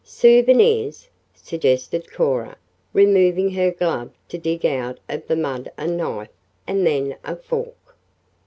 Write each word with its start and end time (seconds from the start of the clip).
"Souvenirs?" 0.03 1.09
suggested 1.35 2.11
Cora, 2.11 2.57
removing 2.91 3.51
her 3.51 3.69
glove 3.69 4.09
to 4.29 4.39
dig 4.39 4.65
out 4.65 4.99
of 5.07 5.27
the 5.27 5.35
mud 5.35 5.71
a 5.77 5.85
knife, 5.85 6.31
and 6.65 6.87
then 6.87 7.15
a 7.23 7.35
fork. 7.35 7.95